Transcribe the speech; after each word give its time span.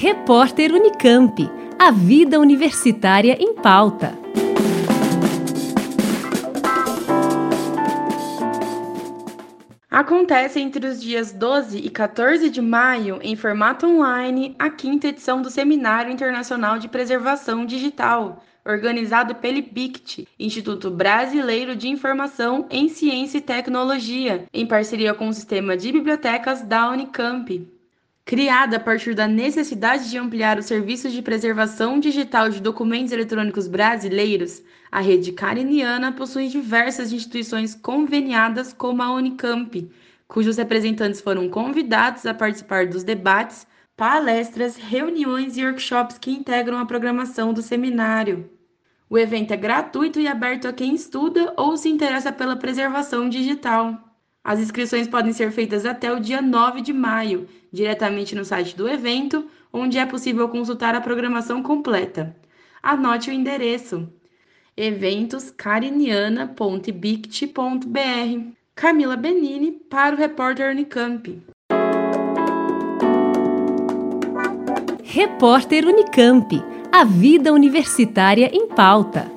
Repórter 0.00 0.72
Unicamp. 0.72 1.50
A 1.76 1.90
vida 1.90 2.38
universitária 2.38 3.36
em 3.42 3.52
pauta. 3.52 4.16
Acontece 9.90 10.60
entre 10.60 10.86
os 10.86 11.02
dias 11.02 11.32
12 11.32 11.78
e 11.78 11.90
14 11.90 12.48
de 12.48 12.60
maio, 12.62 13.18
em 13.24 13.34
formato 13.34 13.88
online, 13.88 14.54
a 14.56 14.70
quinta 14.70 15.08
edição 15.08 15.42
do 15.42 15.50
Seminário 15.50 16.12
Internacional 16.12 16.78
de 16.78 16.86
Preservação 16.86 17.66
Digital, 17.66 18.44
organizado 18.64 19.34
pelo 19.34 19.58
IPICT, 19.58 20.28
Instituto 20.38 20.92
Brasileiro 20.92 21.74
de 21.74 21.88
Informação 21.88 22.68
em 22.70 22.88
Ciência 22.88 23.38
e 23.38 23.40
Tecnologia, 23.40 24.44
em 24.54 24.64
parceria 24.64 25.12
com 25.12 25.26
o 25.26 25.34
Sistema 25.34 25.76
de 25.76 25.90
Bibliotecas 25.90 26.62
da 26.62 26.88
Unicamp 26.88 27.66
criada 28.28 28.76
a 28.76 28.80
partir 28.80 29.14
da 29.14 29.26
necessidade 29.26 30.10
de 30.10 30.18
ampliar 30.18 30.58
os 30.58 30.66
serviços 30.66 31.14
de 31.14 31.22
preservação 31.22 31.98
digital 31.98 32.50
de 32.50 32.60
documentos 32.60 33.10
eletrônicos 33.10 33.66
brasileiros, 33.66 34.62
a 34.92 35.00
rede 35.00 35.32
cariniana 35.32 36.12
possui 36.12 36.48
diversas 36.48 37.10
instituições 37.10 37.74
conveniadas 37.74 38.70
como 38.70 39.02
a 39.02 39.10
Unicamp, 39.12 39.90
cujos 40.26 40.58
representantes 40.58 41.22
foram 41.22 41.48
convidados 41.48 42.26
a 42.26 42.34
participar 42.34 42.86
dos 42.86 43.02
debates, 43.02 43.66
palestras, 43.96 44.76
reuniões 44.76 45.56
e 45.56 45.64
workshops 45.64 46.18
que 46.18 46.30
integram 46.30 46.76
a 46.78 46.84
programação 46.84 47.54
do 47.54 47.62
seminário. 47.62 48.50
O 49.08 49.16
evento 49.16 49.52
é 49.52 49.56
gratuito 49.56 50.20
e 50.20 50.28
aberto 50.28 50.68
a 50.68 50.72
quem 50.74 50.94
estuda 50.94 51.54
ou 51.56 51.78
se 51.78 51.88
interessa 51.88 52.30
pela 52.30 52.56
preservação 52.56 53.26
digital. 53.26 54.04
As 54.48 54.58
inscrições 54.60 55.06
podem 55.06 55.30
ser 55.34 55.52
feitas 55.52 55.84
até 55.84 56.10
o 56.10 56.18
dia 56.18 56.40
9 56.40 56.80
de 56.80 56.90
maio, 56.94 57.46
diretamente 57.70 58.34
no 58.34 58.46
site 58.46 58.74
do 58.74 58.88
evento, 58.88 59.46
onde 59.70 59.98
é 59.98 60.06
possível 60.06 60.48
consultar 60.48 60.94
a 60.94 61.02
programação 61.02 61.62
completa. 61.62 62.34
Anote 62.82 63.28
o 63.28 63.32
endereço: 63.34 64.08
eventoscariniana.bict.br. 64.74 67.28
Camila 68.74 69.16
Benini 69.18 69.70
para 69.72 70.16
o 70.16 70.18
repórter 70.18 70.70
Unicamp. 70.70 71.42
Repórter 75.04 75.86
Unicamp. 75.86 76.48
A 76.90 77.04
vida 77.04 77.52
universitária 77.52 78.50
em 78.50 78.66
pauta. 78.66 79.36